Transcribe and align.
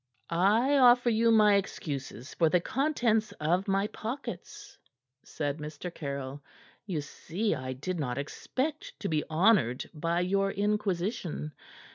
"I 0.31 0.77
offer 0.79 1.11
you 1.11 1.29
my 1.29 1.57
excuses 1.57 2.33
for 2.33 2.49
the 2.49 2.59
contents 2.59 3.33
of 3.33 3.67
my 3.67 3.85
pockets," 3.85 4.79
said 5.23 5.59
Mr. 5.59 5.93
Caryll. 5.93 6.41
"Ye 6.87 7.01
see, 7.01 7.53
I 7.53 7.73
did 7.73 7.99
not 7.99 8.17
expect 8.17 8.99
to 9.01 9.07
be 9.07 9.23
honored 9.29 9.87
by 9.93 10.21
your 10.21 10.49
inquisition. 10.49 11.53